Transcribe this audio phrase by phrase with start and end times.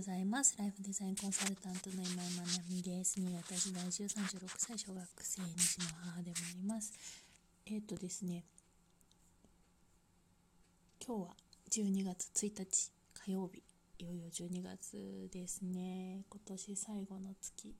[0.00, 0.56] ございます。
[0.58, 3.20] ライフデザインコンサルタントの今井まなみです。
[3.20, 4.08] 新潟時代中36
[4.56, 6.94] 歳小学生西の母でもあります。
[7.66, 8.42] えっ、ー、とですね、
[11.06, 11.28] 今日は
[11.70, 12.90] 12月1日
[13.26, 13.62] 火曜日、
[13.98, 16.24] いよいよ12月ですね。
[16.30, 17.74] 今年最後の月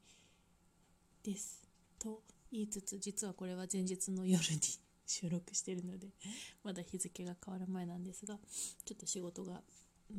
[1.24, 1.62] です。
[1.98, 2.20] と
[2.52, 4.60] 言いつつ、実はこれは前日の夜に
[5.06, 6.08] 収録してるので、
[6.64, 8.36] まだ日付が変わる前なんですが、
[8.84, 9.62] ちょっと仕事が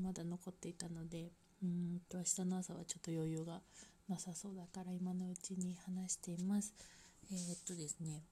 [0.01, 1.29] まだ残っていたので
[1.63, 3.61] うんと明日の朝はちょっと余裕が
[4.09, 6.73] なさそうだから今のうちに話しています。
[7.31, 8.23] えー、っとですね。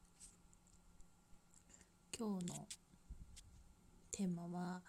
[2.17, 2.67] 今日の
[4.11, 4.81] テーマは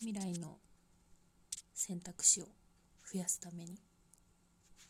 [0.00, 0.58] 未来の
[1.74, 2.46] 選択肢を
[3.12, 3.78] 増やすために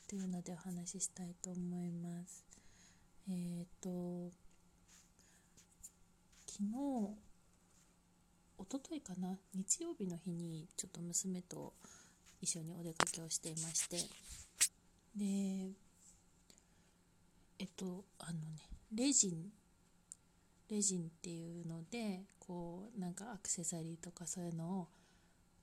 [0.09, 2.45] というのでお話ししたいと思います。
[3.29, 4.31] えっ、と
[6.47, 7.32] 昨日
[8.63, 11.73] 一昨日かな日曜日の日にちょっと娘と
[12.41, 13.97] 一緒にお出かけをしていまして
[15.17, 15.73] で
[17.59, 18.39] えっとあのね
[18.95, 19.51] レジン
[20.71, 24.89] レジンっていうのでこうなんかアクセサリーとかそういうのを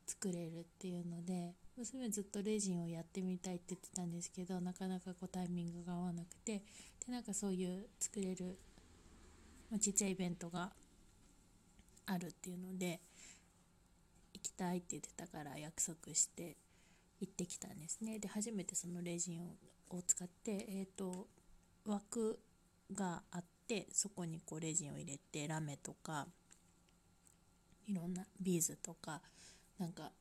[0.05, 6.61] 作れるっていうので娘ずっとレジンをやってみたいって言ってたんですけどなかなかこうタイミングが合わなくて
[7.05, 8.57] でなんかそういう作れる、
[9.71, 10.71] ま、ちっちゃいイベントが
[12.09, 12.99] あるっていうので
[14.33, 16.57] 行きたいって言ってたから約束して
[17.19, 18.19] 行ってきたんですね。
[18.19, 19.43] で初めてそのレジン
[19.89, 21.27] を使ってえっ、ー、と
[21.85, 22.39] 枠
[22.93, 26.27] があってそこにこうレジンを入れてラメとか
[27.87, 29.21] いろんなビーズとか
[29.77, 30.11] なんか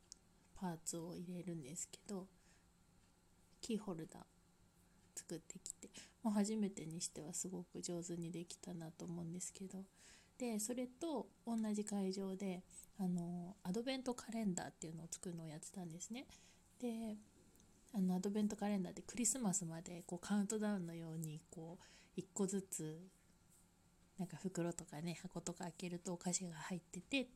[0.60, 2.26] パーツを入れるんですけど
[3.60, 4.22] キーホルダー
[5.14, 5.88] 作ってきて
[6.22, 9.78] もう初めてにしてはすごく上手にできたなと思うんですけど
[10.38, 12.62] でそれと同じ会場で
[12.98, 16.26] あのアドベントカレンダーっていうのを作るのをやってたんですね。
[16.80, 17.16] で
[17.94, 21.78] あのアドベントカレンダーでクリスマスまでこうカウントダウンのようにこ
[22.16, 23.00] う1個ずつ
[24.18, 27.26] なんか袋とかね箱とか開けるとお菓子が入っててっ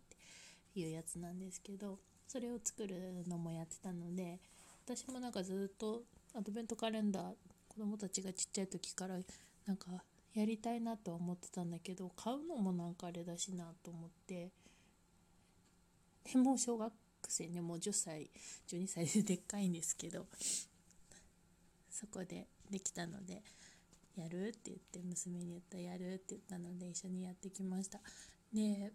[0.75, 4.41] ていうやつなんですけどそれを作るのもやってたので
[4.85, 6.03] 私もなんかずっと
[6.35, 7.33] アドベントカレンダー
[7.69, 9.17] 子供たちがちっちゃい時から
[9.67, 14.50] なんかやりたいなと思ってたんだけど買うのもなんかあれだしなと思って。
[16.32, 16.93] でも小学
[17.28, 18.31] 生ねもう10歳
[18.69, 20.26] 12歳ででっかいんですけど
[21.91, 23.43] そこでできたので
[24.16, 28.00] やるって言って娘に言ったやるって言ったので一緒にやってきました。
[28.53, 28.93] で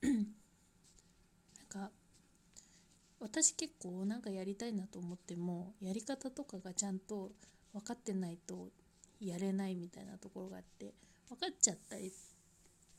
[0.02, 0.26] なん
[1.68, 1.90] か
[3.20, 7.32] 私結構なんかやりたいなと思ってもやり方とかがちゃんと
[7.72, 8.68] 分かってないと
[9.20, 10.94] やれないみたいなところがあって
[11.28, 12.12] 分かっちゃったり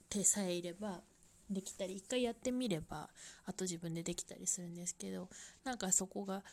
[0.09, 1.01] 手さえいれば
[1.49, 3.09] できたり一回やってみれば
[3.45, 5.27] あと自分でできたりするんですけど
[5.63, 6.43] なんかそこが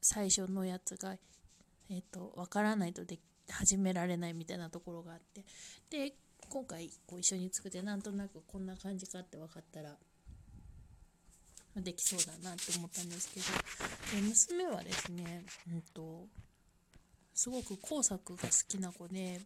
[0.00, 1.16] 最初のやつが、
[1.90, 3.18] えーと、分からないとで
[3.48, 5.44] 始められないみたいなところがあって
[5.90, 6.12] で
[6.48, 9.96] 今回こう一緒に作ってなんとなくこんな感じかって分かったら
[11.76, 16.26] できそうだなって思ったんですけどで娘はですね、うんと
[17.42, 19.40] すごく工作が好きな子で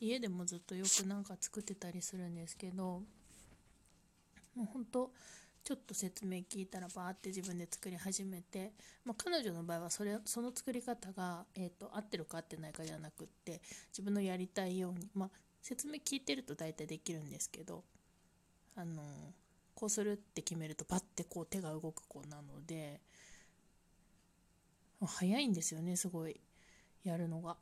[0.00, 3.02] 家でもずっとよくなんか作ってたりするんですけど
[4.54, 5.10] もうほんと
[5.64, 8.70] ちょっと説明聞いたらバーって自分で作り始めて、
[9.04, 15.30] まあ、彼女の場合はそれその作り方が、えーと、合ってるか合ってないかじゃなくって自分のやりたいように、まあ、
[15.60, 17.82] 説明聞いてると大体できるんですけど
[18.76, 19.02] あの
[19.74, 23.00] こうするって決めるとパッてこう手が動く子なので
[25.04, 26.40] 早いんですよねすごい。
[27.04, 27.56] やるのが。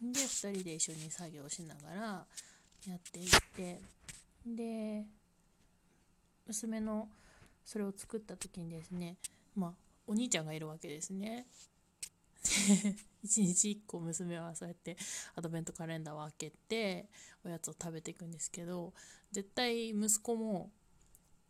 [0.00, 2.26] で2人で一緒に作業しながら
[2.86, 3.80] やっていって
[4.46, 5.04] で
[6.46, 7.08] 娘の
[7.64, 9.16] それを作った時にですね
[9.56, 9.72] まあ
[10.06, 11.46] お兄ちゃんがいるわけですね。
[13.24, 14.96] 一日1個娘はそうやって
[15.34, 17.08] アドベントカレンダーを開けて
[17.44, 18.92] おやつを食べていくんですけど
[19.32, 20.70] 絶対息子も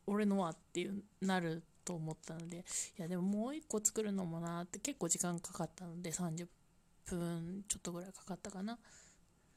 [0.06, 2.64] 俺のはっていうなると思ったので
[2.99, 6.49] いやでももう1個作るのもなって結構時間かかったので30
[7.14, 8.79] 分ちょっとぐらいかかったかな。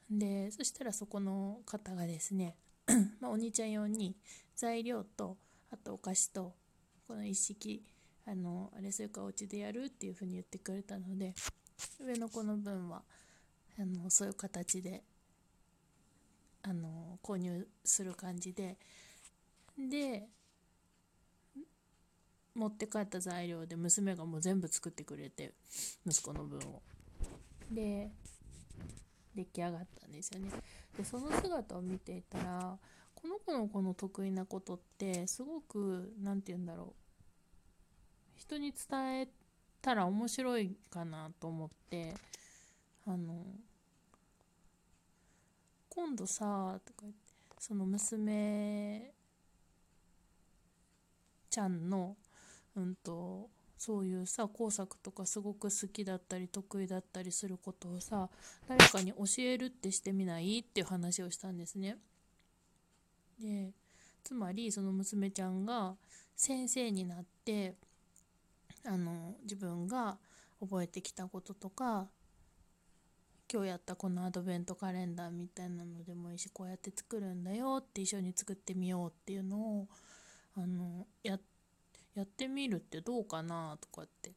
[0.09, 2.55] でそしたらそこの方がですね
[3.21, 4.15] ま、お兄ちゃん用に
[4.55, 5.37] 材料と
[5.71, 6.55] あとお菓子と
[7.07, 7.83] この一式
[8.25, 11.33] あのあれそれかお家でやるっていう風に言ってくれたので
[11.99, 13.03] 上の子の分は
[13.79, 15.03] あのそういう形で
[16.63, 18.77] あの購入する感じで
[19.77, 20.27] で
[22.55, 25.53] 持って帰った材料で娘がもう全部作ってくれて
[26.05, 26.81] 息子の分を。
[27.71, 28.11] で
[29.35, 30.49] 出来上がったんですよね。
[30.97, 32.77] でその姿を見ていたら
[33.15, 36.93] この子のこの得意なことってすごく何て言うんだろう。
[38.35, 39.27] 人に伝え
[39.81, 42.13] たら面白いかなと思って
[43.05, 43.45] あの
[45.89, 47.19] 今度さとか言って
[47.59, 49.11] その娘
[51.49, 52.15] ちゃんの
[52.75, 53.28] うんと
[53.79, 58.29] そういうさ工作とかすごく好きだったり得意だったりすることをさ
[58.67, 61.97] 誰かに教えるってしてみないっていう話をしたんですね。
[63.39, 63.71] で
[64.21, 65.95] つまりその娘ちゃんが
[66.35, 67.75] 先生になって
[68.85, 70.17] あの自分が
[70.59, 72.09] 覚えてきたこととか
[73.51, 79.87] 今日やったこのアドベントカレンダーみたいなのでもいいしこうやって作るんだよって一緒に作ってみようっていうのを
[80.57, 81.39] あのや
[82.19, 84.33] やってみるってどうかなとかって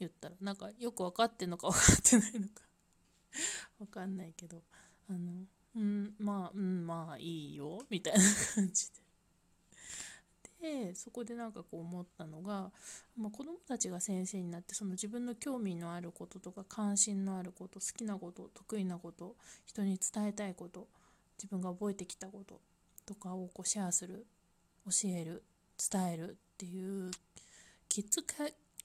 [0.00, 2.62] 言ったらなんかよく分かってんのか分かってないのか。
[3.78, 4.62] 分かんないけど。
[5.08, 5.44] あの
[5.76, 8.20] うんまあうんまあいいよみたいな
[8.54, 9.00] 感じで。
[10.60, 12.72] でそこでなんかこう思ったのが、
[13.16, 20.88] まあ、子どもたちが先生になってその自分の興味のあることとか関心のあること好きなこと得意なこと人に伝えたいこと
[21.38, 22.60] 自分が覚えてきたこと
[23.06, 24.26] とかをこうシェアする
[24.84, 25.42] 教える
[25.90, 27.10] 伝えるっていう
[27.88, 28.22] キッズ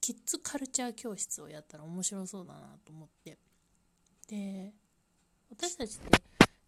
[0.01, 3.37] キッズカルチャー教室をやったら面白そうだなと思って
[4.29, 4.71] で
[5.49, 6.19] 私たちって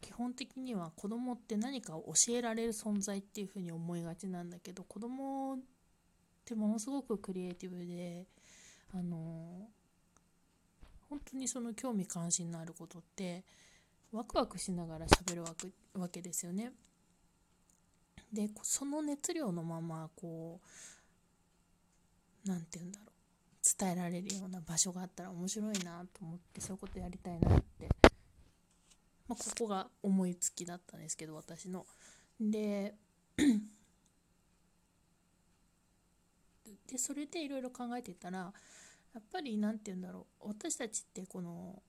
[0.02, 5.60] 基本的には子供って何かを教えられる存在っていうふうに思いがちなんだけど子供っ
[6.46, 8.26] てものすごくクリエイティブで
[8.94, 9.68] あの
[11.10, 13.44] 本当にその興味関心のあることって
[14.12, 16.72] ワクワクしながら喋るわけですよね。
[18.32, 20.60] でその熱量のままこ
[22.46, 23.12] う何て言うんだろう。
[23.80, 27.90] 伝えられるような場所があったら面白いなと思ってそういうことやりたいなって。
[29.28, 31.86] まあ、ここが思いつきだったんですけど私の。
[32.40, 32.96] で
[36.88, 38.54] でそれでいろいろ考えてたら
[39.14, 40.48] やっぱり何て言うんだろう。
[40.50, 41.82] 私たちってこの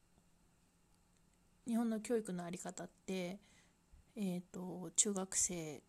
[1.66, 3.38] 日本の教育の在り方って
[4.16, 5.80] えっ、ー、と中学生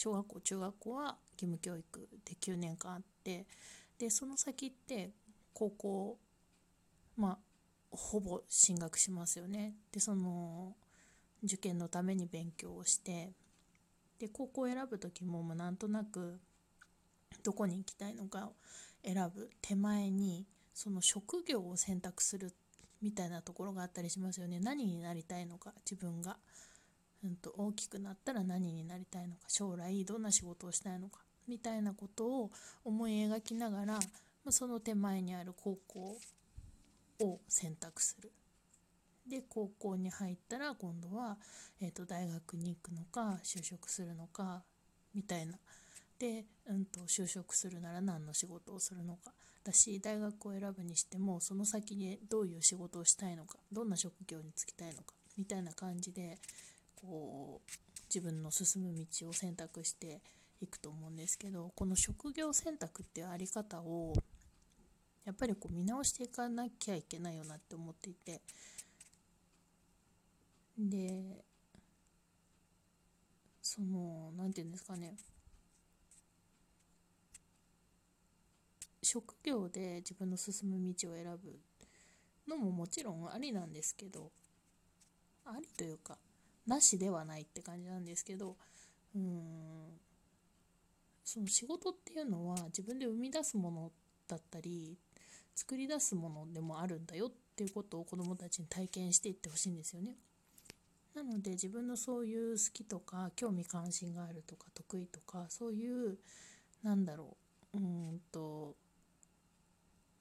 [0.00, 3.44] 小学校中学校は義務教育で9年間あって
[3.98, 5.10] でその先って
[5.52, 6.16] 高校
[7.18, 7.38] まあ
[7.90, 9.74] ほぼ進学しますよね。
[9.92, 10.74] でその
[11.44, 13.32] 受験のために勉強をして
[14.18, 16.40] で高校を選ぶ時ももうなんとなく
[17.42, 18.54] どこに行きたいのかを
[19.04, 22.54] 選ぶ手前にその職業を選択する
[23.02, 26.38] みたいなところがあったりしますよね何になりたいのか自分が、
[27.24, 32.50] うんと、大きくなったら何になりたいのか将来どんな仕事をしたいのかみたいなことを
[32.84, 34.00] 思い描きながら、ま
[34.46, 36.16] あ、その手前にある高校
[37.20, 38.30] を選択する。
[39.28, 41.36] で高校に入ったら今度は、
[41.80, 44.62] えーと、大学に行くのか就職するのか
[45.14, 45.58] みたいな。
[46.18, 49.32] で、うんと、就職するなら何の仕事をするのか
[49.64, 56.38] だし大学を選ぶにしてもその先にどういう仕事をしたいのかどんな職業に就きたいのかみたいな感じで
[57.00, 57.70] こう
[58.12, 60.20] 自分の進む道を選択して
[60.60, 64.14] いくと思うんですけどこの職業選択っていうあり方を
[65.24, 68.40] やっぱりこう見直していかなきゃいけないよなって思っていて。
[70.78, 71.44] で
[73.62, 75.14] その何て言うんですかね。
[79.02, 81.58] 職業で自分の進む道を選ぶ
[82.48, 84.30] のももちろんありなんですけど
[85.44, 86.18] ありというか
[86.66, 88.56] なしではないって感じなんですけど
[89.14, 90.00] うん
[91.24, 93.92] その仕事っていうのは自分で生み出すもの
[94.26, 94.96] だったり
[95.54, 100.16] 作り出すものでもあるんだよっていうことを子どもたちに体験していってほしいんですよね。
[101.14, 106.18] なので自分のそういう好きとか興味関心があるとか得意とかそういう
[106.82, 107.36] なんだろ
[107.74, 108.76] ううんと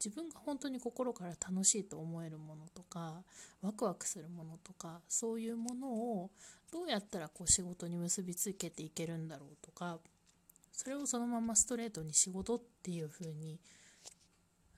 [0.03, 3.21] 自分が本当に心から楽しいと思えるものとか
[3.61, 6.29] ワクワクするものとかそういうものを
[6.71, 9.99] どうやったらこう仕事に結びつけていけるんだろうとか
[10.71, 13.59] それをそのままストレートに仕事っていう風に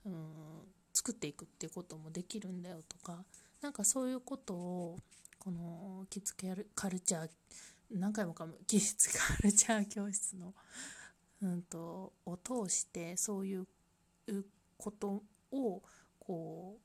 [0.06, 0.14] うん
[0.94, 3.24] 作っていくっていうこともできるんだよとか
[3.62, 4.98] なんかそういうことを
[5.38, 6.36] このキッズ
[6.76, 7.30] カルチャー
[7.92, 10.54] 何回もかも キッズカルチャー教室の、
[11.42, 13.68] うんと、を通してそういう
[14.82, 15.82] ことを
[16.20, 16.78] こ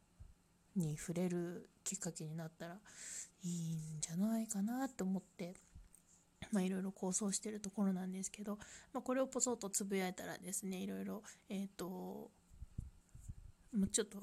[0.76, 2.74] うに触れるきっかけになったら
[3.44, 3.50] いい
[3.96, 5.54] んじゃないかなと思って
[6.52, 8.56] まあ、いろいろ構想してるところなんですけど、
[8.92, 12.30] まあ、これをポソッとつぶやいたらですねいろいろ、えーと
[13.76, 14.18] もうちょっと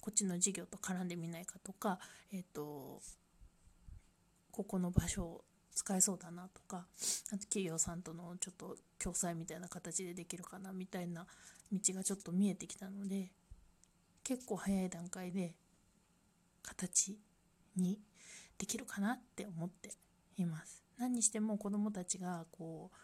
[0.00, 1.98] こっちの授業と絡んでみないかとか、
[2.32, 3.00] えっ、ー、と
[4.50, 5.42] ここの場所
[5.78, 6.86] 使えそうだなとか
[7.28, 11.24] あと企業さんとのちょっと共催みたいな形でできるかなみたいな
[11.72, 13.30] 道がちょっと見えてきたので
[14.24, 15.54] 結構早い段階で
[16.64, 17.16] 形
[17.76, 18.00] に
[18.58, 19.90] できるかなって思って
[20.36, 20.82] います。
[20.98, 22.96] 何にしても子どもたちがこう、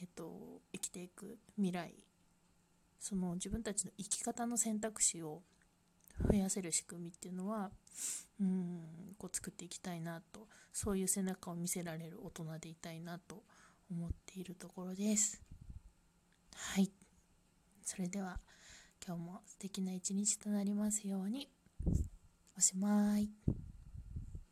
[0.00, 1.92] えーと、生きていく未来
[3.00, 5.42] その自分たちの生き方の選択肢を
[6.30, 7.70] 増やせる仕組みっていうのは
[8.40, 8.80] うん
[9.18, 13.42] こう作っていきたいなとそういう背中を見せられる大人でいたいなと
[13.90, 15.42] 思っているところです。
[16.54, 16.90] はい。
[17.84, 18.38] それでは
[19.06, 21.48] 今日も素敵な一日となりますように。
[22.56, 23.28] おしまい。